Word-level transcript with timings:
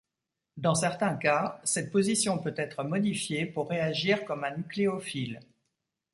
Dans 0.57 0.73
certains 0.73 1.13
cas, 1.15 1.61
cette 1.63 1.91
position 1.91 2.39
peut 2.39 2.55
être 2.57 2.83
modifiée 2.83 3.45
pour 3.45 3.69
réagir 3.69 4.25
comme 4.25 4.43
un 4.43 4.57
nucléophile. 4.57 5.39